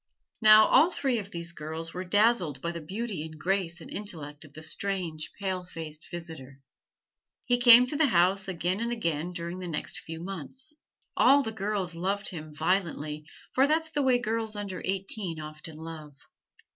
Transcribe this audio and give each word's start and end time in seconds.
Now, 0.41 0.65
all 0.65 0.89
three 0.89 1.19
of 1.19 1.29
these 1.29 1.51
girls 1.51 1.93
were 1.93 2.03
dazzled 2.03 2.59
by 2.59 2.71
the 2.71 2.81
beauty 2.81 3.23
and 3.23 3.37
grace 3.37 3.79
and 3.81 3.91
intellect 3.91 4.43
of 4.43 4.53
the 4.53 4.63
strange, 4.63 5.31
pale 5.39 5.63
faced 5.63 6.09
visitor. 6.09 6.59
He 7.45 7.59
came 7.59 7.85
to 7.85 7.95
the 7.95 8.07
house 8.07 8.47
again 8.47 8.79
and 8.79 8.91
again 8.91 9.31
during 9.31 9.59
the 9.59 9.67
next 9.67 9.99
few 9.99 10.19
months. 10.19 10.73
All 11.15 11.43
the 11.43 11.51
girls 11.51 11.93
loved 11.93 12.29
him 12.29 12.51
violently, 12.51 13.27
for 13.53 13.67
that's 13.67 13.91
the 13.91 14.01
way 14.01 14.17
girls 14.17 14.55
under 14.55 14.81
eighteen 14.85 15.39
often 15.39 15.75
love. 15.77 16.17